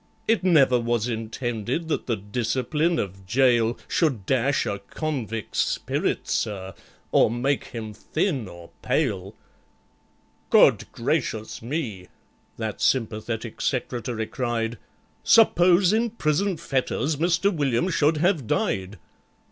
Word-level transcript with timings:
It 0.27 0.43
never 0.43 0.79
was 0.79 1.07
intended 1.07 1.87
that 1.89 2.07
the 2.07 2.15
discipline 2.15 2.97
of 2.97 3.27
gaol 3.27 3.77
Should 3.87 4.25
dash 4.25 4.65
a 4.65 4.79
convict's 4.89 5.59
spirits, 5.59 6.33
sir, 6.33 6.73
or 7.11 7.29
make 7.29 7.65
him 7.65 7.93
thin 7.93 8.47
or 8.47 8.71
pale." 8.81 9.35
"Good 10.49 10.91
Gracious 10.91 11.61
Me!" 11.61 12.07
that 12.57 12.81
sympathetic 12.81 13.61
Secretary 13.61 14.25
cried, 14.25 14.79
"Suppose 15.23 15.93
in 15.93 16.09
prison 16.09 16.57
fetters 16.57 17.19
MISTER 17.19 17.51
WILLIAM 17.51 17.89
should 17.91 18.17
have 18.17 18.47
died! 18.47 18.97